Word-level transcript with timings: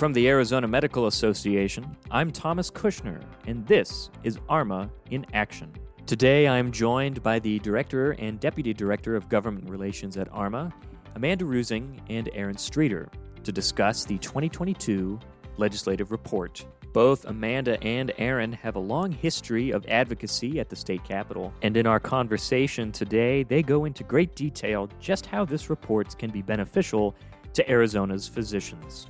From 0.00 0.14
the 0.14 0.30
Arizona 0.30 0.66
Medical 0.66 1.08
Association, 1.08 1.94
I'm 2.10 2.30
Thomas 2.30 2.70
Kushner, 2.70 3.20
and 3.46 3.66
this 3.66 4.08
is 4.24 4.38
ARMA 4.48 4.90
in 5.10 5.26
Action. 5.34 5.70
Today 6.06 6.46
I 6.46 6.56
am 6.56 6.72
joined 6.72 7.22
by 7.22 7.38
the 7.38 7.58
Director 7.58 8.12
and 8.12 8.40
Deputy 8.40 8.72
Director 8.72 9.14
of 9.14 9.28
Government 9.28 9.68
Relations 9.68 10.16
at 10.16 10.26
ARMA, 10.32 10.72
Amanda 11.16 11.44
Rusing 11.44 12.00
and 12.08 12.30
Aaron 12.32 12.56
Streeter, 12.56 13.10
to 13.44 13.52
discuss 13.52 14.06
the 14.06 14.16
2022 14.16 15.20
legislative 15.58 16.12
report. 16.12 16.64
Both 16.94 17.26
Amanda 17.26 17.78
and 17.84 18.10
Aaron 18.16 18.54
have 18.54 18.76
a 18.76 18.80
long 18.80 19.12
history 19.12 19.70
of 19.70 19.84
advocacy 19.84 20.60
at 20.60 20.70
the 20.70 20.76
state 20.76 21.04
capitol, 21.04 21.52
and 21.60 21.76
in 21.76 21.86
our 21.86 22.00
conversation 22.00 22.90
today, 22.90 23.42
they 23.42 23.62
go 23.62 23.84
into 23.84 24.02
great 24.04 24.34
detail 24.34 24.88
just 24.98 25.26
how 25.26 25.44
this 25.44 25.68
report 25.68 26.18
can 26.18 26.30
be 26.30 26.40
beneficial 26.40 27.14
to 27.52 27.70
Arizona's 27.70 28.26
physicians. 28.26 29.08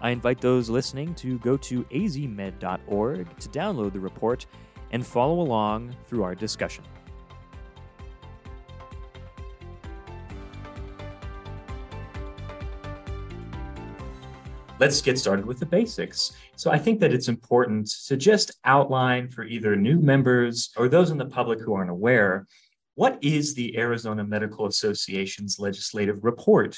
I 0.00 0.10
invite 0.10 0.40
those 0.40 0.70
listening 0.70 1.14
to 1.16 1.38
go 1.38 1.56
to 1.58 1.84
azmed.org 1.84 3.38
to 3.38 3.48
download 3.48 3.92
the 3.92 4.00
report 4.00 4.46
and 4.92 5.06
follow 5.06 5.40
along 5.40 5.94
through 6.06 6.22
our 6.22 6.34
discussion. 6.34 6.84
let's 14.80 15.02
get 15.02 15.18
started 15.18 15.44
with 15.44 15.60
the 15.60 15.66
basics. 15.66 16.32
So 16.56 16.70
I 16.70 16.78
think 16.78 17.00
that 17.00 17.12
it's 17.12 17.28
important 17.28 17.90
to 18.08 18.16
just 18.16 18.52
outline 18.64 19.28
for 19.28 19.44
either 19.44 19.76
new 19.76 20.00
members 20.00 20.70
or 20.76 20.88
those 20.88 21.10
in 21.10 21.18
the 21.18 21.26
public 21.26 21.60
who 21.60 21.74
aren't 21.74 21.90
aware 21.90 22.46
what 22.96 23.18
is 23.22 23.54
the 23.54 23.78
Arizona 23.78 24.24
Medical 24.24 24.66
Association's 24.66 25.58
legislative 25.58 26.24
report? 26.24 26.76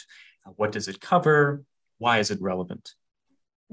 What 0.57 0.71
does 0.71 0.87
it 0.87 1.01
cover? 1.01 1.65
Why 1.99 2.19
is 2.19 2.31
it 2.31 2.41
relevant? 2.41 2.93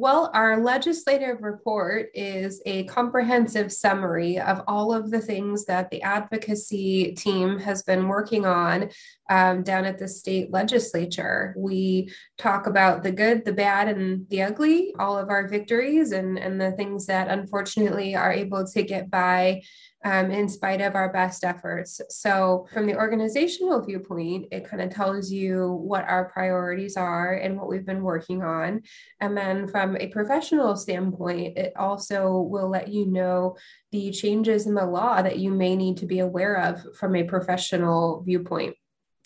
Well, 0.01 0.31
our 0.33 0.63
legislative 0.63 1.41
report 1.41 2.11
is 2.13 2.61
a 2.65 2.85
comprehensive 2.85 3.69
summary 3.69 4.39
of 4.39 4.61
all 4.65 4.93
of 4.93 5.11
the 5.11 5.19
things 5.19 5.65
that 5.65 5.91
the 5.91 6.01
advocacy 6.03 7.11
team 7.15 7.59
has 7.59 7.83
been 7.83 8.07
working 8.07 8.45
on 8.45 8.91
um, 9.29 9.61
down 9.63 9.85
at 9.85 9.97
the 9.97 10.07
state 10.07 10.51
legislature. 10.51 11.53
We 11.55 12.11
talk 12.37 12.67
about 12.67 13.03
the 13.03 13.11
good, 13.11 13.45
the 13.45 13.53
bad, 13.53 13.87
and 13.87 14.27
the 14.29 14.41
ugly, 14.41 14.93
all 14.97 15.17
of 15.17 15.29
our 15.29 15.47
victories, 15.47 16.11
and, 16.11 16.37
and 16.37 16.59
the 16.59 16.71
things 16.71 17.05
that 17.05 17.29
unfortunately 17.29 18.15
are 18.15 18.33
able 18.33 18.65
to 18.65 18.83
get 18.83 19.09
by 19.09 19.61
um, 20.05 20.31
in 20.31 20.47
spite 20.47 20.81
of 20.81 20.95
our 20.95 21.11
best 21.11 21.43
efforts. 21.43 21.99
So, 22.09 22.67
from 22.73 22.87
the 22.87 22.95
organizational 22.95 23.85
viewpoint, 23.85 24.47
it 24.51 24.67
kind 24.67 24.81
of 24.81 24.93
tells 24.93 25.29
you 25.29 25.73
what 25.73 26.05
our 26.05 26.29
priorities 26.29 26.95
are 26.95 27.33
and 27.33 27.57
what 27.57 27.67
we've 27.67 27.85
been 27.85 28.03
working 28.03 28.41
on. 28.41 28.81
And 29.19 29.35
then, 29.35 29.67
from 29.67 29.97
a 29.97 30.07
professional 30.07 30.75
standpoint, 30.75 31.57
it 31.57 31.73
also 31.75 32.31
will 32.37 32.69
let 32.69 32.87
you 32.87 33.05
know 33.07 33.57
the 33.91 34.11
changes 34.11 34.67
in 34.67 34.73
the 34.73 34.85
law 34.85 35.21
that 35.21 35.39
you 35.39 35.51
may 35.51 35.75
need 35.75 35.97
to 35.97 36.05
be 36.05 36.19
aware 36.19 36.55
of 36.55 36.95
from 36.95 37.15
a 37.15 37.23
professional 37.23 38.23
viewpoint. 38.25 38.75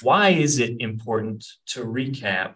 Why 0.02 0.30
is 0.30 0.60
it 0.60 0.76
important 0.80 1.46
to 1.68 1.86
recap 1.86 2.56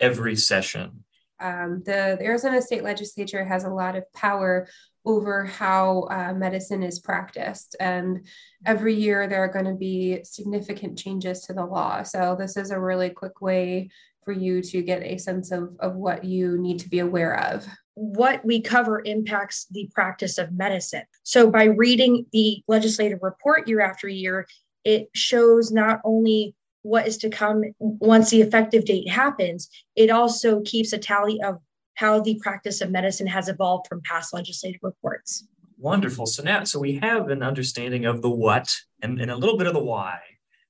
every 0.00 0.36
session? 0.36 1.04
Um, 1.40 1.82
the, 1.84 2.16
the 2.18 2.24
Arizona 2.24 2.62
State 2.62 2.84
Legislature 2.84 3.44
has 3.44 3.64
a 3.64 3.70
lot 3.70 3.96
of 3.96 4.10
power 4.12 4.68
over 5.04 5.44
how 5.44 6.06
uh, 6.10 6.32
medicine 6.32 6.82
is 6.82 6.98
practiced. 6.98 7.76
And 7.78 8.26
every 8.64 8.94
year 8.94 9.26
there 9.26 9.44
are 9.44 9.52
going 9.52 9.66
to 9.66 9.74
be 9.74 10.20
significant 10.24 10.98
changes 10.98 11.42
to 11.42 11.52
the 11.52 11.64
law. 11.64 12.02
So, 12.02 12.36
this 12.38 12.56
is 12.56 12.70
a 12.70 12.80
really 12.80 13.10
quick 13.10 13.40
way 13.40 13.90
for 14.24 14.32
you 14.32 14.62
to 14.62 14.82
get 14.82 15.02
a 15.02 15.18
sense 15.18 15.50
of, 15.50 15.76
of 15.80 15.94
what 15.96 16.24
you 16.24 16.56
need 16.58 16.78
to 16.80 16.88
be 16.88 17.00
aware 17.00 17.38
of. 17.38 17.66
What 17.92 18.44
we 18.44 18.60
cover 18.60 19.02
impacts 19.04 19.66
the 19.70 19.88
practice 19.94 20.38
of 20.38 20.52
medicine. 20.52 21.04
So, 21.22 21.50
by 21.50 21.64
reading 21.64 22.24
the 22.32 22.62
legislative 22.66 23.18
report 23.20 23.68
year 23.68 23.82
after 23.82 24.08
year, 24.08 24.46
it 24.84 25.08
shows 25.14 25.70
not 25.70 26.00
only 26.04 26.54
what 26.82 27.08
is 27.08 27.16
to 27.18 27.30
come 27.30 27.64
once 27.78 28.30
the 28.30 28.42
effective 28.42 28.84
date 28.84 29.08
happens, 29.08 29.68
it 29.96 30.10
also 30.10 30.60
keeps 30.62 30.92
a 30.92 30.98
tally 30.98 31.40
of 31.42 31.58
how 31.94 32.20
the 32.20 32.38
practice 32.42 32.80
of 32.80 32.90
medicine 32.90 33.26
has 33.26 33.48
evolved 33.48 33.86
from 33.88 34.02
past 34.02 34.34
legislative 34.34 34.80
reports. 34.82 35.46
Wonderful. 35.78 36.26
So 36.26 36.42
now, 36.42 36.64
so 36.64 36.78
we 36.78 36.98
have 36.98 37.30
an 37.30 37.42
understanding 37.42 38.04
of 38.04 38.22
the 38.22 38.30
what 38.30 38.74
and, 39.02 39.20
and 39.20 39.30
a 39.30 39.36
little 39.36 39.56
bit 39.56 39.66
of 39.66 39.74
the 39.74 39.82
why. 39.82 40.18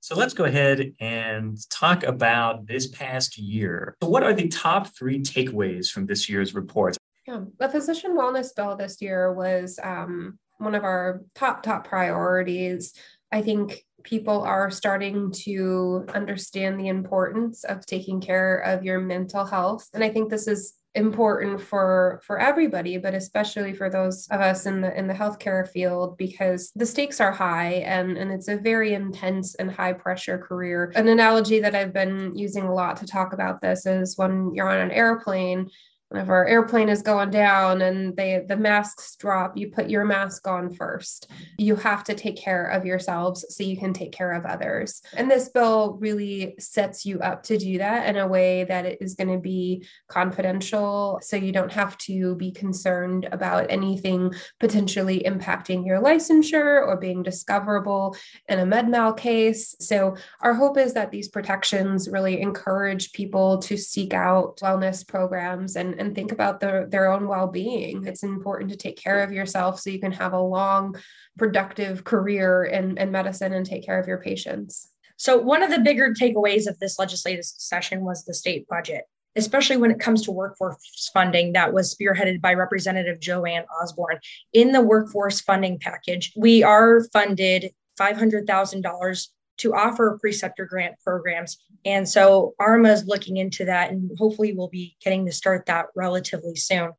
So 0.01 0.15
let's 0.15 0.35
go 0.35 0.45
ahead 0.45 0.93
and 1.01 1.59
talk 1.71 2.03
about 2.05 2.67
this 2.67 2.89
past 2.89 3.39
year. 3.39 3.97
So, 4.03 4.09
what 4.11 4.23
are 4.23 4.35
the 4.35 4.49
top 4.49 4.89
three 4.89 5.23
takeaways 5.23 5.89
from 5.89 6.05
this 6.05 6.29
year's 6.29 6.55
report? 6.55 6.99
Yeah, 7.27 7.41
the 7.59 7.71
physician 7.71 8.15
wellness 8.15 8.55
bill 8.55 8.77
this 8.77 9.01
year 9.01 9.33
was 9.33 9.81
um, 9.83 10.39
one 10.59 10.75
of 10.75 10.85
our 10.85 11.23
top 11.35 11.63
top 11.63 11.89
priorities. 11.89 12.93
I 13.33 13.41
think 13.41 13.87
people 14.05 14.43
are 14.43 14.71
starting 14.71 15.33
to 15.33 16.05
understand 16.15 16.79
the 16.79 16.89
importance 16.89 17.65
of 17.65 17.85
taking 17.87 18.21
care 18.21 18.59
of 18.59 18.85
your 18.85 19.01
mental 19.01 19.45
health, 19.45 19.89
and 19.95 20.05
I 20.05 20.11
think 20.11 20.31
this 20.31 20.47
is 20.47 20.75
important 20.95 21.61
for 21.61 22.21
for 22.25 22.39
everybody 22.39 22.99
but 22.99 23.15
especially 23.15 23.75
for 23.75 23.91
those 23.91 24.29
of 24.31 24.41
us 24.41 24.65
in 24.65 24.81
the 24.81 24.97
in 24.97 25.09
the 25.09 25.15
healthcare 25.15 25.69
field 25.69 26.17
because 26.17 26.71
the 26.77 26.87
stakes 26.87 27.21
are 27.21 27.33
high 27.33 27.83
and 27.85 28.17
and 28.17 28.31
it's 28.31 28.47
a 28.47 28.57
very 28.57 28.95
intense 28.95 29.57
and 29.57 29.71
high 29.71 29.93
pressure 29.93 30.39
career. 30.39 30.93
An 30.95 31.09
analogy 31.09 31.59
that 31.61 31.75
i've 31.75 31.93
been 31.93 32.37
using 32.37 32.65
a 32.65 32.75
lot 32.75 32.97
to 32.99 33.07
talk 33.07 33.33
about 33.33 33.61
this 33.61 33.87
is 33.87 34.17
when 34.17 34.53
you're 34.55 34.71
on 34.71 34.81
an 34.81 34.93
airplane 34.93 35.69
whenever 36.15 36.47
airplane 36.47 36.89
is 36.89 37.03
going 37.03 37.29
down 37.29 37.83
and 37.83 38.17
they 38.17 38.45
the 38.47 38.57
masks 38.57 39.17
drop 39.17 39.57
you 39.57 39.69
put 39.69 39.91
your 39.91 40.05
mask 40.05 40.47
on 40.47 40.73
first. 40.73 41.29
You 41.59 41.75
have 41.75 42.05
to 42.05 42.15
take 42.15 42.37
care 42.37 42.67
of 42.67 42.87
yourselves 42.87 43.45
so 43.49 43.65
you 43.65 43.77
can 43.77 43.93
take 43.93 44.13
care 44.13 44.33
of 44.33 44.47
others. 44.47 45.03
And 45.15 45.29
this 45.29 45.49
bill 45.49 45.99
really 46.01 46.55
sets 46.61 47.05
you 47.05 47.19
up 47.19 47.43
to 47.45 47.59
do 47.59 47.79
that 47.79 48.09
in 48.09 48.17
a 48.17 48.29
way 48.29 48.63
that 48.63 48.87
it 48.87 48.99
is 49.01 49.15
going 49.15 49.33
to 49.33 49.41
be 49.41 49.85
confidential. 50.07 51.19
So 51.21 51.37
you 51.37 51.51
don't 51.51 51.73
have 51.73 51.99
to 51.99 52.37
be 52.37 52.53
concerned 52.53 53.29
about 53.33 53.67
anything 53.69 54.33
potentially 54.61 55.25
impacting 55.27 55.85
your 55.85 56.01
licensure 56.01 56.87
or 56.87 56.97
being 56.97 57.25
discoverable 57.25 58.17
in 58.49 58.61
a 58.61 58.67
med 58.67 58.89
mal 58.89 59.13
case. 59.13 59.75
So 59.81 60.17
our 60.43 60.55
hope 60.55 60.79
is 60.79 60.95
that 60.95 61.11
these 61.11 61.29
protections 61.29 62.09
really 62.09 62.41
encourage 62.41 63.13
people 63.13 63.59
to 63.59 63.77
seek 63.77 64.15
out 64.15 64.59
wellness 64.59 65.05
programs 65.07 65.75
and 65.75 66.04
and 66.05 66.15
think 66.15 66.33
about 66.33 66.61
their, 66.61 66.87
their 66.87 67.11
own 67.11 67.27
well-being 67.27 68.07
it's 68.07 68.23
important 68.23 68.71
to 68.71 68.77
take 68.77 68.97
care 68.97 69.23
of 69.23 69.33
yourself 69.33 69.81
so 69.81 69.91
you 69.91 70.01
can 70.01 70.13
have 70.13 70.33
a 70.33 70.41
long 70.41 70.97
productive 71.39 72.05
career 72.05 72.65
in, 72.65 72.97
in 72.99 73.11
medicine 73.11 73.53
and 73.53 73.67
take 73.67 73.85
care 73.85 73.99
of 73.99 74.07
your 74.07 74.19
patients 74.19 74.91
so 75.17 75.39
one 75.39 75.63
of 75.63 75.71
the 75.71 75.81
bigger 75.81 76.13
takeaways 76.13 76.67
of 76.67 76.79
this 76.79 76.99
legislative 76.99 77.45
session 77.45 78.05
was 78.05 78.25
the 78.25 78.35
state 78.35 78.67
budget 78.69 79.05
especially 79.37 79.77
when 79.77 79.91
it 79.91 79.99
comes 79.99 80.23
to 80.23 80.33
workforce 80.33 81.11
funding 81.13 81.53
that 81.53 81.73
was 81.73 81.95
spearheaded 81.95 82.41
by 82.41 82.55
Representative 82.55 83.19
Joanne 83.21 83.65
Osborne. 83.83 84.19
In 84.53 84.73
the 84.73 84.81
workforce 84.81 85.41
funding 85.41 85.79
package, 85.79 86.33
we 86.37 86.63
are 86.63 87.05
funded 87.13 87.73
$500,000 87.99 89.29
to 89.59 89.75
offer 89.75 90.19
preceptor 90.21 90.67
grant 90.67 90.95
programs. 91.05 91.59
And 91.85 92.09
so 92.09 92.55
ARMA 92.59 92.91
is 92.91 93.07
looking 93.07 93.37
into 93.37 93.65
that, 93.67 93.91
and 93.91 94.11
hopefully 94.19 94.53
we'll 94.53 94.69
be 94.69 94.97
getting 95.03 95.27
to 95.27 95.33
start 95.33 95.67
that 95.67 95.87
relatively 95.95 96.57
soon. 96.57 96.93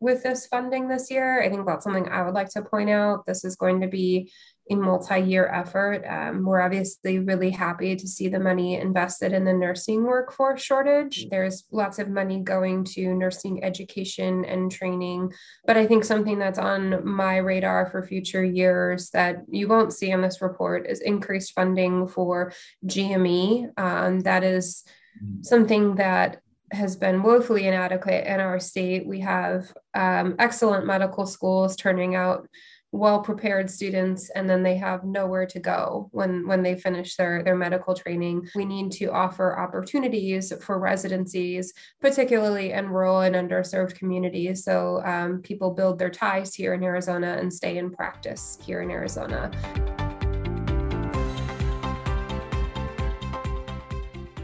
With 0.00 0.22
this 0.22 0.46
funding 0.46 0.88
this 0.88 1.10
year, 1.10 1.42
I 1.42 1.48
think 1.48 1.66
that's 1.66 1.84
something 1.84 2.08
I 2.08 2.22
would 2.22 2.34
like 2.34 2.50
to 2.50 2.62
point 2.62 2.90
out. 2.90 3.24
This 3.26 3.44
is 3.44 3.56
going 3.56 3.80
to 3.80 3.88
be 3.88 4.32
a 4.70 4.74
multi-year 4.74 5.46
effort. 5.46 6.04
Um, 6.08 6.44
we're 6.44 6.60
obviously 6.60 7.18
really 7.18 7.50
happy 7.50 7.96
to 7.96 8.08
see 8.08 8.28
the 8.28 8.38
money 8.38 8.80
invested 8.80 9.32
in 9.32 9.44
the 9.44 9.52
nursing 9.52 10.04
workforce 10.04 10.62
shortage. 10.62 11.26
There's 11.28 11.64
lots 11.70 11.98
of 11.98 12.08
money 12.08 12.40
going 12.40 12.84
to 12.84 13.14
nursing 13.14 13.62
education 13.62 14.44
and 14.44 14.72
training, 14.72 15.32
but 15.66 15.76
I 15.76 15.86
think 15.86 16.04
something 16.04 16.38
that's 16.38 16.58
on 16.58 17.06
my 17.06 17.36
radar 17.36 17.90
for 17.90 18.02
future 18.02 18.44
years 18.44 19.10
that 19.10 19.42
you 19.50 19.68
won't 19.68 19.92
see 19.92 20.10
in 20.10 20.22
this 20.22 20.40
report 20.40 20.86
is 20.88 21.00
increased 21.00 21.52
funding 21.52 22.08
for 22.08 22.52
GME. 22.86 23.78
Um, 23.78 24.20
that 24.20 24.44
is 24.44 24.84
mm-hmm. 25.22 25.42
something 25.42 25.96
that 25.96 26.40
has 26.72 26.96
been 26.96 27.22
woefully 27.22 27.66
inadequate 27.66 28.26
in 28.26 28.40
our 28.40 28.58
state. 28.58 29.06
We 29.06 29.20
have 29.20 29.72
um, 29.94 30.36
excellent 30.38 30.86
medical 30.86 31.26
schools 31.26 31.76
turning 31.76 32.14
out 32.14 32.48
well 32.94 33.18
prepared 33.18 33.68
students 33.68 34.30
and 34.36 34.48
then 34.48 34.62
they 34.62 34.76
have 34.76 35.02
nowhere 35.02 35.44
to 35.44 35.58
go 35.58 36.08
when 36.12 36.46
when 36.46 36.62
they 36.62 36.76
finish 36.76 37.16
their 37.16 37.42
their 37.42 37.56
medical 37.56 37.92
training. 37.92 38.48
We 38.54 38.64
need 38.64 38.92
to 38.92 39.06
offer 39.06 39.58
opportunities 39.58 40.52
for 40.62 40.78
residencies 40.78 41.72
particularly 42.00 42.70
in 42.70 42.88
rural 42.88 43.22
and 43.22 43.34
underserved 43.34 43.96
communities. 43.96 44.62
So 44.62 45.02
um, 45.04 45.42
people 45.42 45.72
build 45.72 45.98
their 45.98 46.08
ties 46.08 46.54
here 46.54 46.74
in 46.74 46.84
arizona 46.84 47.36
and 47.40 47.52
stay 47.52 47.78
in 47.78 47.90
practice 47.90 48.58
here 48.64 48.80
in 48.80 48.92
arizona. 48.92 49.50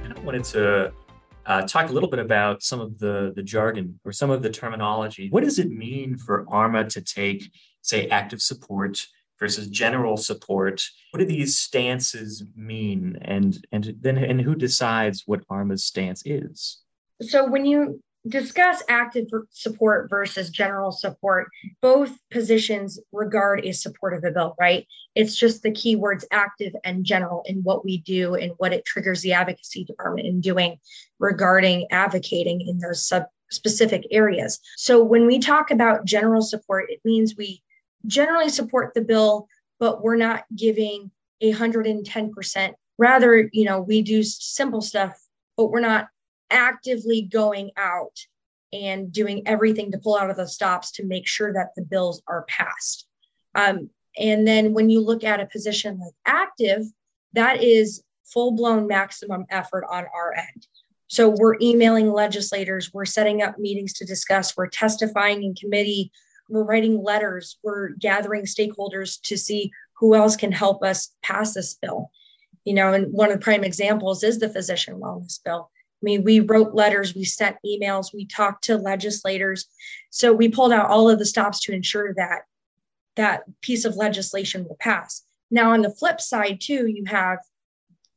I 0.05 0.21
wanted 0.25 0.43
to 0.45 0.93
uh, 1.47 1.63
talk 1.63 1.89
a 1.91 1.93
little 1.93 2.09
bit 2.09 2.21
about 2.21 2.63
some 2.63 2.81
of 2.81 2.99
the, 2.99 3.33
the 3.35 3.43
jargon 3.43 3.99
or 4.05 4.13
some 4.13 4.31
of 4.31 4.43
the 4.43 4.51
terminology. 4.51 5.29
What 5.31 5.43
does 5.43 5.59
it 5.59 5.71
mean 5.71 6.17
for 6.17 6.47
ARMA 6.49 6.89
to 6.91 7.01
take, 7.01 7.51
say, 7.83 8.09
active 8.09 8.43
support 8.43 9.07
versus 9.39 9.69
general 9.69 10.17
support? 10.17 10.85
What 11.11 11.21
do 11.21 11.25
these 11.25 11.59
stances 11.59 12.45
mean? 12.55 13.19
And, 13.23 13.67
and 13.73 13.97
then 14.01 14.19
and 14.19 14.41
who 14.41 14.55
decides 14.55 15.25
what 15.27 15.45
ARMA's 15.49 15.85
stance 15.85 16.23
is? 16.25 16.81
So 17.23 17.49
when 17.49 17.65
you 17.65 18.03
discuss 18.29 18.83
active 18.89 19.27
support 19.51 20.11
versus 20.11 20.51
general 20.51 20.93
support, 20.93 21.49
both 21.81 22.17
positions 22.31 23.01
regard 23.13 23.65
a 23.65 23.73
support 23.73 24.15
of 24.15 24.25
a 24.25 24.31
bill, 24.31 24.55
right? 24.61 24.87
It's 25.15 25.35
just 25.37 25.63
the 25.63 25.71
keywords 25.71 26.25
active 26.31 26.75
and 26.85 27.05
general 27.05 27.43
in 27.47 27.63
what 27.63 27.85
we 27.85 27.99
do 27.99 28.35
and 28.35 28.53
what 28.59 28.73
it 28.73 28.85
triggers 28.85 29.23
the 29.23 29.33
advocacy 29.33 29.85
department 29.85 30.27
in 30.27 30.41
doing 30.41 30.79
regarding 31.19 31.87
advocating 31.91 32.61
in 32.61 32.79
those 32.79 33.07
sub 33.07 33.25
specific 33.51 34.07
areas. 34.11 34.61
So 34.77 35.03
when 35.03 35.27
we 35.27 35.39
talk 35.39 35.71
about 35.71 36.05
general 36.05 36.43
support, 36.43 36.91
it 36.91 37.01
means 37.05 37.35
we 37.37 37.63
generally 38.07 38.49
support 38.49 38.95
the 38.95 39.03
bill, 39.03 39.49
but 39.79 40.03
we're 40.03 40.17
not 40.17 40.45
giving 40.55 41.11
a 41.41 41.53
110%. 41.53 42.73
Rather, 42.99 43.49
you 43.53 43.65
know, 43.65 43.81
we 43.81 44.03
do 44.03 44.23
simple 44.23 44.81
stuff, 44.81 45.19
but 45.57 45.71
we're 45.71 45.81
not 45.81 46.09
actively 46.51 47.23
going 47.23 47.71
out 47.77 48.19
and 48.73 49.13
doing 49.13 49.43
everything 49.47 49.91
to 49.93 49.99
pull 49.99 50.17
out 50.17 50.31
of 50.31 50.37
the 50.37 50.47
stops 50.47 50.93
to 50.93 51.05
make 51.05 51.27
sure 51.27 51.53
that 51.53 51.71
the 51.77 51.83
bills 51.83 52.23
are 52.27 52.45
passed. 52.49 53.07
Um, 53.55 53.91
and 54.19 54.47
then 54.47 54.73
when 54.75 54.91
you 54.91 55.01
look 55.01 55.25
at 55.25 55.41
a 55.41 55.47
position 55.47 55.99
like 55.99 56.15
active, 56.27 56.85
that 57.33 57.63
is 57.63 58.03
full 58.25 58.53
blown 58.53 58.87
maximum 58.87 59.45
effort 59.51 59.85
on 59.91 60.05
our 60.15 60.35
end. 60.35 60.67
So 61.09 61.29
we're 61.29 61.57
emailing 61.61 62.13
legislators, 62.13 62.93
we're 62.95 63.05
setting 63.05 63.43
up 63.43 63.59
meetings 63.59 63.95
to 63.95 64.05
discuss, 64.05 64.57
we're 64.57 64.69
testifying 64.69 65.43
in 65.43 65.55
committee, 65.55 66.13
we're 66.51 66.65
writing 66.65 67.03
letters, 67.03 67.59
we're 67.63 67.91
gathering 67.91 68.45
stakeholders 68.45 69.21
to 69.23 69.37
see 69.37 69.71
who 69.95 70.15
else 70.15 70.37
can 70.37 70.53
help 70.53 70.83
us 70.83 71.15
pass 71.23 71.55
this 71.55 71.75
bill. 71.75 72.11
You 72.65 72.75
know, 72.75 72.93
and 72.93 73.13
one 73.13 73.31
of 73.31 73.39
the 73.39 73.45
prime 73.45 73.65
examples 73.65 74.23
is 74.23 74.39
the 74.39 74.49
physician 74.49 75.01
wellness 75.01 75.43
bill. 75.43 75.71
I 75.73 76.03
mean, 76.03 76.25
we 76.25 76.41
wrote 76.41 76.75
letters, 76.75 77.15
we 77.15 77.25
sent 77.25 77.57
emails, 77.65 78.15
we 78.15 78.27
talked 78.27 78.65
to 78.65 78.77
legislators. 78.77 79.67
So 80.11 80.33
we 80.33 80.49
pulled 80.49 80.73
out 80.73 80.91
all 80.91 81.11
of 81.11 81.19
the 81.19 81.27
stops 81.27 81.61
to 81.61 81.73
ensure 81.73 82.15
that 82.15 82.43
that 83.17 83.43
piece 83.61 83.85
of 83.85 83.97
legislation 83.97 84.65
will 84.65 84.77
pass. 84.81 85.25
Now, 85.51 85.73
on 85.73 85.83
the 85.83 85.91
flip 85.91 86.21
side, 86.21 86.61
too, 86.61 86.87
you 86.87 87.05
have 87.07 87.39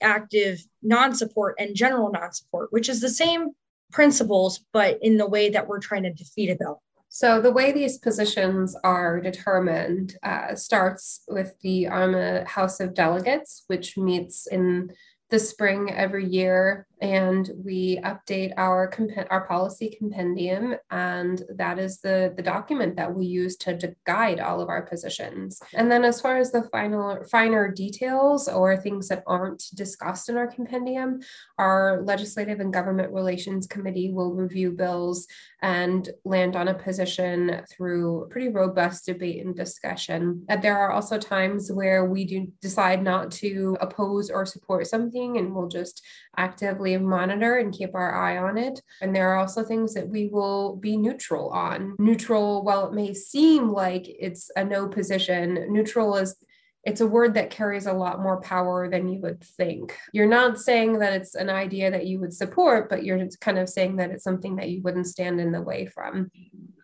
active 0.02 0.64
non 0.82 1.16
support 1.16 1.56
and 1.60 1.76
general 1.76 2.12
non 2.12 2.32
support, 2.32 2.72
which 2.72 2.90
is 2.90 3.02
the 3.02 3.10
same 3.10 3.50
principles, 3.92 4.64
but 4.72 5.00
in 5.02 5.18
the 5.18 5.28
way 5.28 5.50
that 5.50 5.68
we're 5.68 5.80
trying 5.80 6.04
to 6.04 6.14
defeat 6.14 6.50
a 6.50 6.56
bill. 6.56 6.82
So 7.16 7.40
the 7.40 7.52
way 7.52 7.72
these 7.72 8.00
positions 8.00 8.76
are 8.84 9.22
determined 9.22 10.18
uh, 10.24 10.56
starts 10.56 11.22
with 11.28 11.54
the 11.62 11.86
ARMA 11.86 12.44
House 12.46 12.80
of 12.80 12.96
Delegates, 12.96 13.66
which 13.68 13.96
meets 13.96 14.48
in 14.48 14.92
the 15.30 15.38
spring 15.38 15.92
every 15.92 16.26
year 16.26 16.88
and 17.04 17.52
we 17.62 17.98
update 17.98 18.54
our 18.56 18.90
our 19.30 19.46
policy 19.46 19.94
compendium 19.98 20.76
and 20.90 21.44
that 21.54 21.78
is 21.78 22.00
the 22.00 22.34
the 22.38 22.42
document 22.42 22.96
that 22.96 23.14
we 23.14 23.26
use 23.26 23.58
to, 23.58 23.78
to 23.78 23.94
guide 24.08 24.40
all 24.40 24.62
of 24.62 24.70
our 24.70 24.84
positions. 24.84 25.60
And 25.74 25.92
then 25.92 26.06
as 26.06 26.22
far 26.22 26.38
as 26.38 26.52
the 26.54 26.64
final 26.72 27.22
finer 27.30 27.70
details 27.70 28.48
or 28.48 28.78
things 28.78 29.10
that 29.10 29.24
aren't 29.28 29.66
discussed 29.76 30.30
in 30.30 30.38
our 30.38 30.48
compendium 30.48 31.20
our 31.60 32.02
legislative 32.04 32.62
and 32.62 32.74
government 32.74 33.12
relations 33.12 33.68
committee 33.68 34.12
will 34.14 34.34
review 34.34 34.72
bills 34.72 35.28
and 35.62 36.10
land 36.24 36.56
on 36.56 36.70
a 36.70 36.74
position 36.74 37.62
through 37.70 38.28
pretty 38.30 38.50
robust 38.50 39.06
debate 39.06 39.44
and 39.46 39.56
discussion. 39.56 40.46
And 40.50 40.62
there 40.62 40.78
are 40.78 40.92
also 40.92 41.18
times 41.18 41.72
where 41.72 42.06
we 42.06 42.26
do 42.26 42.48
decide 42.62 43.04
not 43.04 43.32
to 43.44 43.78
oppose 43.82 44.30
or 44.30 44.46
support 44.46 44.88
something 44.88 45.38
and 45.38 45.54
we'll 45.54 45.68
just 45.68 46.06
actively 46.38 46.93
monitor 47.02 47.58
and 47.58 47.74
keep 47.74 47.96
our 47.96 48.16
eye 48.16 48.38
on 48.38 48.58
it. 48.58 48.82
And 49.02 49.16
there 49.16 49.30
are 49.30 49.38
also 49.38 49.64
things 49.64 49.94
that 49.94 50.08
we 50.08 50.28
will 50.28 50.76
be 50.76 50.98
neutral 50.98 51.50
on. 51.50 51.96
Neutral, 52.00 52.64
while 52.64 52.88
it 52.88 52.94
may 52.94 53.14
seem 53.14 53.70
like 53.70 54.06
it's 54.08 54.50
a 54.56 54.64
no 54.64 54.88
position, 54.88 55.68
neutral 55.70 56.16
is 56.16 56.36
it's 56.84 57.02
a 57.02 57.08
word 57.08 57.34
that 57.36 57.50
carries 57.50 57.86
a 57.86 57.94
lot 57.94 58.22
more 58.22 58.42
power 58.42 58.90
than 58.90 59.08
you 59.08 59.22
would 59.22 59.42
think. 59.42 59.98
You're 60.12 60.28
not 60.28 60.60
saying 60.60 61.00
that 61.00 61.14
it's 61.14 61.34
an 61.34 61.50
idea 61.50 61.90
that 61.90 62.08
you 62.08 62.20
would 62.20 62.34
support, 62.34 62.90
but 62.90 63.06
you're 63.06 63.26
kind 63.40 63.58
of 63.58 63.70
saying 63.70 63.96
that 63.98 64.12
it's 64.12 64.24
something 64.24 64.58
that 64.58 64.70
you 64.70 64.82
wouldn't 64.82 65.08
stand 65.08 65.40
in 65.40 65.54
the 65.54 65.62
way 65.62 65.86
from. 65.86 66.30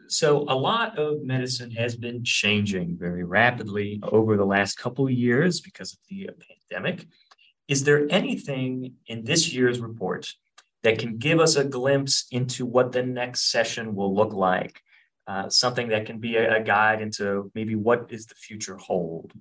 So, 0.08 0.46
a 0.48 0.56
lot 0.56 0.98
of 0.98 1.22
medicine 1.24 1.70
has 1.72 1.96
been 1.96 2.24
changing 2.24 2.98
very 2.98 3.24
rapidly 3.24 4.00
over 4.04 4.38
the 4.38 4.46
last 4.46 4.76
couple 4.76 5.06
of 5.06 5.12
years 5.12 5.62
because 5.62 5.94
of 5.94 6.00
the 6.10 6.30
pandemic. 6.72 7.06
Is 7.70 7.86
there 7.86 8.08
anything 8.10 8.96
in 9.08 9.24
this 9.24 9.54
year's 9.54 9.80
report 9.80 10.34
that 10.84 11.00
can 11.00 11.18
give 11.18 11.40
us 11.40 11.56
a 11.56 11.64
glimpse 11.64 12.26
into 12.32 12.66
what 12.66 12.92
the 12.92 13.04
next 13.04 13.52
session 13.52 13.96
will 13.96 14.14
look 14.14 14.34
like? 14.34 14.82
Uh, 15.28 15.48
something 15.48 15.90
that 15.90 16.08
can 16.08 16.18
be 16.20 16.36
a, 16.36 16.58
a 16.58 16.64
guide 16.64 17.02
into 17.02 17.52
maybe 17.54 17.76
what 17.76 18.08
is 18.10 18.26
the 18.26 18.36
future 18.36 18.76
hold? 18.76 19.32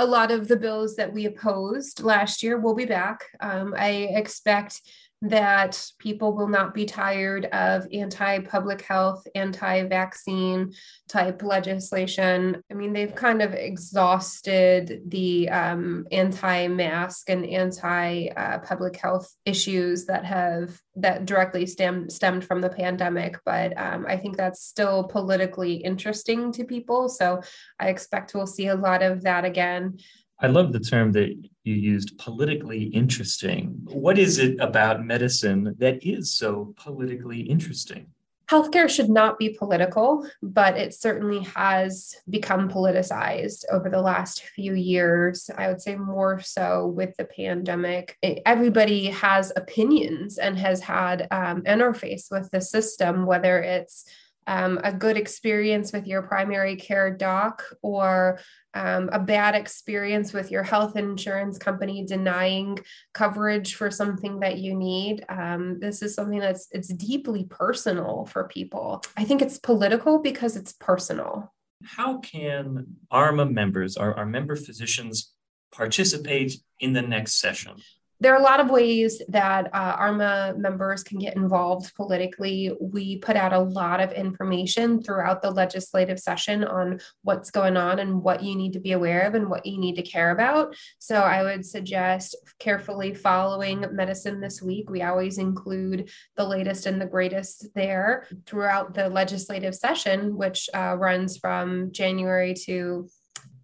a 0.00 0.06
lot 0.06 0.30
of 0.30 0.48
the 0.48 0.56
bills 0.56 0.96
that 0.96 1.12
we 1.12 1.26
opposed 1.26 2.02
last 2.02 2.42
year 2.42 2.58
will 2.58 2.74
be 2.74 2.86
back. 2.86 3.22
Um, 3.38 3.74
I 3.76 4.08
expect 4.22 4.80
that 5.22 5.84
people 5.98 6.34
will 6.34 6.48
not 6.48 6.72
be 6.72 6.86
tired 6.86 7.44
of 7.46 7.86
anti 7.92 8.38
public 8.40 8.80
health, 8.80 9.26
anti 9.34 9.82
vaccine 9.84 10.72
type 11.08 11.42
legislation. 11.42 12.62
I 12.70 12.74
mean, 12.74 12.94
they've 12.94 13.14
kind 13.14 13.42
of 13.42 13.52
exhausted 13.52 15.02
the 15.06 15.50
um, 15.50 16.06
anti 16.10 16.68
mask 16.68 17.28
and 17.28 17.44
anti 17.44 18.28
uh, 18.28 18.60
public 18.60 18.96
health 18.96 19.34
issues 19.44 20.06
that 20.06 20.24
have 20.24 20.80
that 20.96 21.26
directly 21.26 21.66
stemmed 21.66 22.10
stemmed 22.10 22.44
from 22.44 22.62
the 22.62 22.70
pandemic. 22.70 23.38
But 23.44 23.78
um, 23.78 24.06
I 24.08 24.16
think 24.16 24.38
that's 24.38 24.62
still 24.62 25.04
politically 25.04 25.74
interesting 25.74 26.50
to 26.52 26.64
people. 26.64 27.10
So 27.10 27.42
I 27.78 27.88
expect 27.88 28.34
we'll 28.34 28.46
see 28.46 28.68
a 28.68 28.74
lot 28.74 29.02
of 29.02 29.22
that 29.22 29.44
again. 29.44 29.98
I 30.42 30.46
love 30.46 30.72
the 30.72 30.80
term 30.80 31.12
that 31.12 31.36
you 31.64 31.74
used, 31.74 32.16
politically 32.18 32.84
interesting. 32.84 33.80
What 33.84 34.18
is 34.18 34.38
it 34.38 34.58
about 34.58 35.04
medicine 35.04 35.76
that 35.78 36.06
is 36.06 36.32
so 36.32 36.74
politically 36.76 37.40
interesting? 37.40 38.06
Healthcare 38.50 38.88
should 38.88 39.10
not 39.10 39.38
be 39.38 39.50
political, 39.50 40.26
but 40.42 40.76
it 40.76 40.92
certainly 40.92 41.44
has 41.54 42.16
become 42.28 42.68
politicized 42.68 43.64
over 43.70 43.88
the 43.88 44.00
last 44.00 44.42
few 44.42 44.74
years. 44.74 45.50
I 45.56 45.68
would 45.68 45.80
say 45.80 45.94
more 45.94 46.40
so 46.40 46.88
with 46.88 47.16
the 47.16 47.26
pandemic. 47.26 48.16
Everybody 48.44 49.06
has 49.06 49.52
opinions 49.54 50.38
and 50.38 50.58
has 50.58 50.80
had 50.80 51.28
um, 51.30 51.62
interface 51.62 52.28
with 52.28 52.50
the 52.50 52.60
system, 52.60 53.24
whether 53.24 53.62
it's 53.62 54.04
um, 54.50 54.80
a 54.82 54.92
good 54.92 55.16
experience 55.16 55.92
with 55.92 56.08
your 56.08 56.22
primary 56.22 56.74
care 56.74 57.08
doc 57.08 57.62
or 57.82 58.40
um, 58.74 59.08
a 59.12 59.20
bad 59.20 59.54
experience 59.54 60.32
with 60.32 60.50
your 60.50 60.64
health 60.64 60.96
insurance 60.96 61.56
company 61.56 62.04
denying 62.04 62.76
coverage 63.14 63.76
for 63.76 63.92
something 63.92 64.40
that 64.40 64.58
you 64.58 64.74
need. 64.74 65.24
Um, 65.28 65.78
this 65.78 66.02
is 66.02 66.16
something 66.16 66.40
that's 66.40 66.66
it's 66.72 66.88
deeply 66.88 67.44
personal 67.44 68.26
for 68.26 68.48
people. 68.48 69.04
I 69.16 69.22
think 69.22 69.40
it's 69.40 69.56
political 69.56 70.18
because 70.18 70.56
it's 70.56 70.72
personal. 70.72 71.52
How 71.84 72.18
can 72.18 72.96
ARMA 73.08 73.46
members, 73.46 73.96
our, 73.96 74.14
our 74.14 74.26
member 74.26 74.56
physicians, 74.56 75.32
participate 75.70 76.56
in 76.80 76.92
the 76.92 77.02
next 77.02 77.40
session? 77.40 77.76
There 78.20 78.34
are 78.34 78.40
a 78.40 78.42
lot 78.42 78.60
of 78.60 78.70
ways 78.70 79.22
that 79.28 79.74
uh, 79.74 79.96
ARMA 79.98 80.54
members 80.56 81.02
can 81.02 81.18
get 81.18 81.36
involved 81.36 81.94
politically. 81.94 82.70
We 82.78 83.16
put 83.16 83.34
out 83.34 83.54
a 83.54 83.58
lot 83.58 84.00
of 84.00 84.12
information 84.12 85.02
throughout 85.02 85.40
the 85.40 85.50
legislative 85.50 86.20
session 86.20 86.62
on 86.62 87.00
what's 87.22 87.50
going 87.50 87.78
on 87.78 87.98
and 87.98 88.22
what 88.22 88.42
you 88.42 88.54
need 88.56 88.74
to 88.74 88.80
be 88.80 88.92
aware 88.92 89.22
of 89.22 89.34
and 89.34 89.48
what 89.48 89.64
you 89.64 89.78
need 89.78 89.96
to 89.96 90.02
care 90.02 90.32
about. 90.32 90.76
So 90.98 91.16
I 91.16 91.42
would 91.42 91.64
suggest 91.64 92.36
carefully 92.58 93.14
following 93.14 93.86
Medicine 93.90 94.40
This 94.40 94.60
Week. 94.60 94.90
We 94.90 95.02
always 95.02 95.38
include 95.38 96.10
the 96.36 96.44
latest 96.46 96.84
and 96.84 97.00
the 97.00 97.06
greatest 97.06 97.68
there 97.74 98.26
throughout 98.44 98.92
the 98.92 99.08
legislative 99.08 99.74
session, 99.74 100.36
which 100.36 100.68
uh, 100.74 100.96
runs 100.98 101.38
from 101.38 101.90
January 101.90 102.52
to 102.66 103.08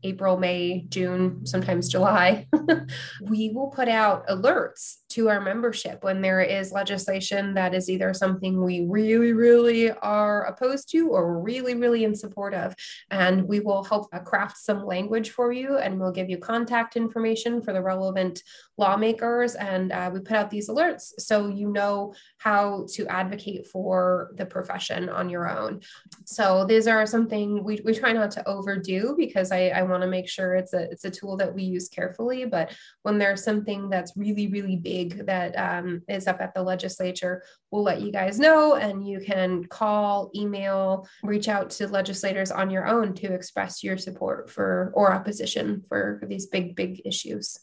April, 0.03 0.37
May, 0.37 0.85
June, 0.88 1.47
sometimes 1.47 1.88
July, 1.88 2.47
we 3.23 3.50
will 3.50 3.69
put 3.69 3.88
out 3.88 4.26
alerts 4.29 4.97
to 5.11 5.29
our 5.29 5.41
membership 5.41 6.05
when 6.05 6.21
there 6.21 6.41
is 6.41 6.73
legislation 6.73 7.55
that 7.55 7.75
is 7.75 7.88
either 7.88 8.12
something 8.12 8.62
we 8.62 8.87
really, 8.87 9.33
really 9.33 9.91
are 9.91 10.45
opposed 10.45 10.91
to 10.91 11.09
or 11.09 11.41
really, 11.41 11.75
really 11.75 12.05
in 12.05 12.15
support 12.15 12.55
of. 12.55 12.75
And 13.11 13.49
we 13.49 13.61
will 13.61 13.85
help 13.85 14.09
uh, 14.12 14.19
craft 14.21 14.59
some 14.59 14.85
language 14.85 15.31
for 15.31 15.53
you 15.53 15.79
and 15.79 15.99
we'll 15.99 16.12
give 16.12 16.29
you 16.29 16.38
contact 16.38 16.97
information 16.97 17.62
for 17.62 17.73
the 17.73 17.83
relevant 17.83 18.43
lawmakers. 18.76 19.55
And 19.55 19.93
uh, 19.93 20.11
we 20.12 20.21
put 20.21 20.37
out 20.37 20.50
these 20.50 20.69
alerts 20.69 21.12
so 21.19 21.49
you 21.49 21.71
know 21.71 22.15
how 22.38 22.87
to 22.93 23.07
advocate 23.07 23.67
for 23.67 24.33
the 24.35 24.47
profession 24.47 25.09
on 25.09 25.31
your 25.31 25.49
own. 25.49 25.81
So 26.25 26.65
these 26.67 26.87
are 26.87 27.07
something 27.07 27.65
we, 27.65 27.81
we 27.85 27.95
try 27.95 28.12
not 28.12 28.31
to 28.33 28.47
overdo 28.49 29.15
because 29.17 29.50
I, 29.50 29.69
I 29.69 29.83
want 29.87 30.02
to 30.02 30.09
make 30.09 30.28
sure 30.28 30.55
it's 30.55 30.73
a 30.73 30.90
it's 30.90 31.05
a 31.05 31.11
tool 31.11 31.37
that 31.38 31.55
we 31.55 31.62
use 31.62 31.88
carefully. 31.88 32.45
But 32.45 32.75
when 33.02 33.19
there's 33.19 33.45
something 33.45 33.88
that's 33.88 34.12
really, 34.16 34.49
really 34.49 34.76
big 34.76 35.26
that 35.26 35.55
um, 35.59 36.02
is 36.09 36.26
up 36.26 36.40
at 36.40 36.55
the 36.55 36.62
legislature, 36.62 37.43
we'll 37.71 37.83
let 37.83 38.00
you 38.00 38.12
guys 38.12 38.38
know. 38.38 38.75
And 38.75 39.07
you 39.07 39.21
can 39.21 39.64
call, 39.64 40.31
email, 40.35 41.07
reach 41.23 41.49
out 41.49 41.71
to 41.71 41.88
legislators 41.88 42.50
on 42.50 42.71
your 42.71 42.87
own 42.87 43.14
to 43.14 43.33
express 43.33 43.83
your 43.83 43.99
support 43.99 44.50
for 44.50 44.93
or 44.95 45.12
opposition 45.12 45.83
for, 45.88 46.19
for 46.21 46.26
these 46.26 46.47
big, 46.47 46.76
big 46.76 47.02
issues. 47.05 47.59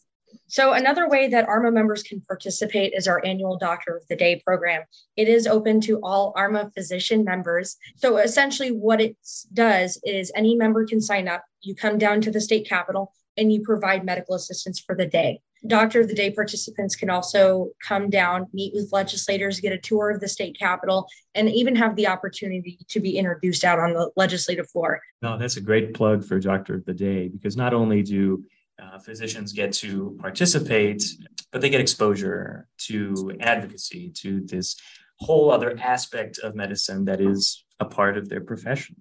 So, 0.47 0.73
another 0.73 1.07
way 1.07 1.27
that 1.29 1.47
ARMA 1.47 1.71
members 1.71 2.03
can 2.03 2.21
participate 2.21 2.93
is 2.95 3.07
our 3.07 3.23
annual 3.25 3.57
Doctor 3.57 3.97
of 3.97 4.07
the 4.07 4.15
Day 4.15 4.41
program. 4.45 4.83
It 5.15 5.27
is 5.27 5.47
open 5.47 5.81
to 5.81 5.99
all 6.01 6.33
ARMA 6.35 6.71
physician 6.73 7.23
members. 7.23 7.77
So, 7.95 8.17
essentially, 8.17 8.69
what 8.69 9.01
it 9.01 9.15
does 9.53 9.99
is 10.03 10.31
any 10.35 10.55
member 10.55 10.85
can 10.85 11.01
sign 11.01 11.27
up. 11.27 11.43
You 11.61 11.75
come 11.75 11.97
down 11.97 12.21
to 12.21 12.31
the 12.31 12.41
state 12.41 12.67
capitol 12.67 13.13
and 13.37 13.51
you 13.51 13.61
provide 13.61 14.05
medical 14.05 14.35
assistance 14.35 14.79
for 14.79 14.95
the 14.95 15.07
day. 15.07 15.41
Doctor 15.65 16.01
of 16.01 16.09
the 16.09 16.13
Day 16.13 16.29
participants 16.29 16.95
can 16.95 17.09
also 17.09 17.69
come 17.81 18.09
down, 18.09 18.47
meet 18.53 18.73
with 18.73 18.91
legislators, 18.91 19.61
get 19.61 19.71
a 19.71 19.77
tour 19.77 20.11
of 20.11 20.19
the 20.19 20.27
state 20.27 20.57
capitol, 20.59 21.07
and 21.35 21.49
even 21.49 21.75
have 21.75 21.95
the 21.95 22.07
opportunity 22.07 22.77
to 22.89 22.99
be 22.99 23.17
introduced 23.17 23.63
out 23.63 23.79
on 23.79 23.93
the 23.93 24.11
legislative 24.17 24.69
floor. 24.69 25.01
No, 25.21 25.37
that's 25.37 25.55
a 25.55 25.61
great 25.61 25.93
plug 25.93 26.25
for 26.25 26.37
Doctor 26.37 26.75
of 26.75 26.85
the 26.85 26.93
Day 26.93 27.29
because 27.29 27.55
not 27.55 27.73
only 27.73 28.03
do 28.03 28.43
uh, 28.83 28.99
physicians 28.99 29.53
get 29.53 29.71
to 29.73 30.17
participate, 30.19 31.03
but 31.51 31.61
they 31.61 31.69
get 31.69 31.81
exposure 31.81 32.67
to 32.77 33.35
advocacy, 33.39 34.09
to 34.09 34.41
this 34.41 34.75
whole 35.19 35.51
other 35.51 35.77
aspect 35.79 36.39
of 36.39 36.55
medicine 36.55 37.05
that 37.05 37.21
is 37.21 37.63
a 37.79 37.85
part 37.85 38.17
of 38.17 38.29
their 38.29 38.41
profession. 38.41 38.95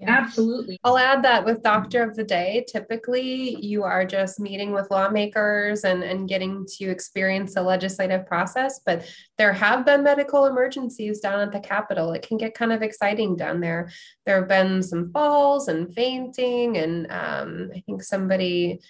Yeah. 0.00 0.10
Absolutely. 0.10 0.78
I'll 0.84 0.96
add 0.96 1.24
that 1.24 1.44
with 1.44 1.64
Doctor 1.64 2.04
of 2.04 2.14
the 2.14 2.22
Day, 2.22 2.64
typically 2.70 3.56
you 3.60 3.82
are 3.82 4.04
just 4.04 4.38
meeting 4.38 4.70
with 4.70 4.92
lawmakers 4.92 5.82
and, 5.82 6.04
and 6.04 6.28
getting 6.28 6.64
to 6.76 6.84
experience 6.88 7.54
the 7.54 7.64
legislative 7.64 8.24
process. 8.24 8.80
But 8.86 9.12
there 9.38 9.52
have 9.52 9.84
been 9.84 10.04
medical 10.04 10.46
emergencies 10.46 11.18
down 11.18 11.40
at 11.40 11.50
the 11.50 11.58
Capitol. 11.58 12.12
It 12.12 12.22
can 12.22 12.36
get 12.36 12.54
kind 12.54 12.70
of 12.70 12.80
exciting 12.80 13.34
down 13.34 13.58
there. 13.58 13.90
There 14.24 14.36
have 14.36 14.48
been 14.48 14.84
some 14.84 15.10
falls 15.10 15.66
and 15.66 15.92
fainting, 15.92 16.76
and 16.76 17.10
um, 17.10 17.70
I 17.74 17.80
think 17.80 18.04
somebody, 18.04 18.80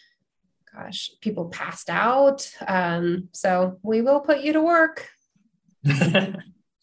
gosh, 0.79 1.11
people 1.21 1.47
passed 1.47 1.91
out. 1.91 2.51
Um, 2.67 3.29
so 3.33 3.79
we 3.83 4.03
will 4.03 4.21
put 4.21 4.41
you 4.41 4.53
to 4.53 4.63
work. 4.63 5.09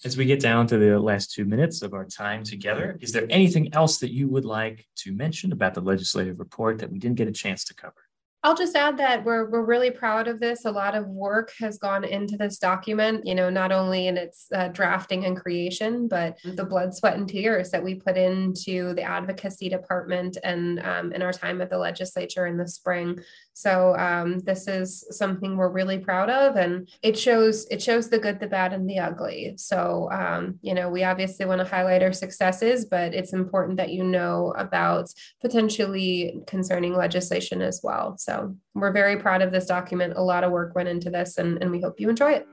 As 0.03 0.17
we 0.17 0.25
get 0.25 0.39
down 0.39 0.67
to 0.67 0.77
the 0.77 0.99
last 0.99 1.31
two 1.31 1.45
minutes 1.45 1.81
of 1.81 1.93
our 1.93 2.05
time 2.05 2.43
together, 2.43 2.97
is 3.01 3.11
there 3.11 3.25
anything 3.29 3.73
else 3.73 3.97
that 3.99 4.11
you 4.11 4.27
would 4.27 4.45
like 4.45 4.85
to 4.97 5.11
mention 5.11 5.51
about 5.51 5.73
the 5.73 5.81
legislative 5.81 6.39
report 6.39 6.77
that 6.79 6.91
we 6.91 6.99
didn't 6.99 7.15
get 7.15 7.27
a 7.27 7.31
chance 7.31 7.63
to 7.65 7.73
cover? 7.73 8.05
I'll 8.45 8.55
just 8.55 8.75
add 8.75 8.99
that 8.99 9.25
we're 9.25 9.49
we're 9.49 9.65
really 9.65 9.89
proud 9.89 10.27
of 10.27 10.39
this. 10.39 10.65
A 10.65 10.71
lot 10.71 10.93
of 10.93 11.07
work 11.07 11.51
has 11.59 11.79
gone 11.79 12.03
into 12.03 12.37
this 12.37 12.59
document, 12.59 13.25
you 13.25 13.33
know, 13.33 13.49
not 13.49 13.71
only 13.71 14.05
in 14.05 14.17
its 14.17 14.45
uh, 14.53 14.67
drafting 14.67 15.25
and 15.25 15.35
creation, 15.35 16.07
but 16.07 16.37
the 16.43 16.63
blood, 16.63 16.93
sweat, 16.93 17.17
and 17.17 17.27
tears 17.27 17.71
that 17.71 17.83
we 17.83 17.95
put 17.95 18.17
into 18.17 18.93
the 18.93 19.01
advocacy 19.01 19.67
department 19.67 20.37
and 20.43 20.79
um, 20.81 21.11
in 21.11 21.23
our 21.23 21.33
time 21.33 21.59
at 21.59 21.71
the 21.71 21.77
legislature 21.79 22.45
in 22.45 22.55
the 22.55 22.67
spring. 22.67 23.19
So 23.57 23.95
um, 23.95 24.39
this 24.39 24.67
is 24.67 25.05
something 25.11 25.55
we're 25.55 25.69
really 25.69 25.97
proud 25.97 26.29
of, 26.29 26.57
and 26.57 26.89
it 27.01 27.17
shows 27.17 27.65
it 27.71 27.81
shows 27.81 28.09
the 28.09 28.19
good, 28.19 28.41
the 28.41 28.47
bad, 28.47 28.73
and 28.73 28.87
the 28.87 28.99
ugly. 28.99 29.53
So 29.55 30.09
um, 30.11 30.59
you 30.61 30.73
know, 30.73 30.89
we 30.89 31.05
obviously 31.05 31.45
want 31.45 31.61
to 31.61 31.67
highlight 31.67 32.03
our 32.03 32.11
successes, 32.11 32.83
but 32.83 33.13
it's 33.13 33.31
important 33.31 33.77
that 33.77 33.93
you 33.93 34.03
know 34.03 34.53
about 34.57 35.09
potentially 35.39 36.41
concerning 36.47 36.95
legislation 36.95 37.61
as 37.61 37.79
well. 37.81 38.17
So 38.17 38.57
we're 38.73 38.91
very 38.91 39.15
proud 39.15 39.41
of 39.41 39.53
this 39.53 39.67
document. 39.67 40.15
A 40.17 40.21
lot 40.21 40.43
of 40.43 40.51
work 40.51 40.75
went 40.75 40.89
into 40.89 41.09
this, 41.09 41.37
and, 41.37 41.57
and 41.61 41.71
we 41.71 41.79
hope 41.79 41.97
you 41.97 42.09
enjoy 42.09 42.33
it. 42.33 42.47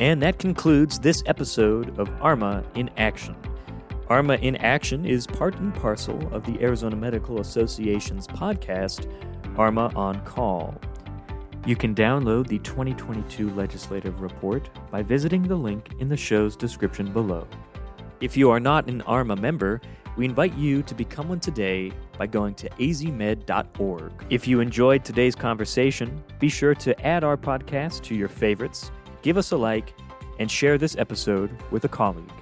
And 0.00 0.20
that 0.22 0.40
concludes 0.40 0.98
this 0.98 1.22
episode 1.26 1.96
of 2.00 2.10
ARMA 2.20 2.64
in 2.74 2.90
Action. 2.96 3.36
ARMA 4.12 4.34
in 4.34 4.56
Action 4.56 5.06
is 5.06 5.26
part 5.26 5.58
and 5.58 5.74
parcel 5.74 6.18
of 6.34 6.44
the 6.44 6.62
Arizona 6.62 6.94
Medical 6.94 7.40
Association's 7.40 8.26
podcast, 8.26 9.10
ARMA 9.56 9.90
on 9.96 10.22
Call. 10.26 10.78
You 11.64 11.76
can 11.76 11.94
download 11.94 12.46
the 12.46 12.58
2022 12.58 13.48
legislative 13.54 14.20
report 14.20 14.68
by 14.90 15.00
visiting 15.00 15.42
the 15.42 15.56
link 15.56 15.94
in 15.98 16.10
the 16.10 16.16
show's 16.18 16.56
description 16.56 17.10
below. 17.10 17.48
If 18.20 18.36
you 18.36 18.50
are 18.50 18.60
not 18.60 18.86
an 18.86 19.00
ARMA 19.00 19.36
member, 19.36 19.80
we 20.18 20.26
invite 20.26 20.58
you 20.58 20.82
to 20.82 20.94
become 20.94 21.30
one 21.30 21.40
today 21.40 21.90
by 22.18 22.26
going 22.26 22.52
to 22.56 22.68
azmed.org. 22.68 24.12
If 24.28 24.46
you 24.46 24.60
enjoyed 24.60 25.06
today's 25.06 25.34
conversation, 25.34 26.22
be 26.38 26.50
sure 26.50 26.74
to 26.74 27.06
add 27.06 27.24
our 27.24 27.38
podcast 27.38 28.02
to 28.02 28.14
your 28.14 28.28
favorites, 28.28 28.90
give 29.22 29.38
us 29.38 29.52
a 29.52 29.56
like, 29.56 29.94
and 30.38 30.50
share 30.50 30.76
this 30.76 30.96
episode 30.98 31.56
with 31.70 31.86
a 31.86 31.88
colleague. 31.88 32.41